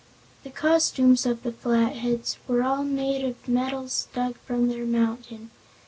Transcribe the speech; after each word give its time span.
The 0.43 0.49
costumes 0.49 1.27
of 1.27 1.43
the 1.43 1.51
Flatheads 1.51 2.37
were 2.47 2.63
all 2.63 2.83
made 2.83 3.23
of 3.23 3.47
metals 3.47 4.07
dug 4.15 4.35
from 4.47 4.67
their 4.67 4.83
mountain. 4.83 5.51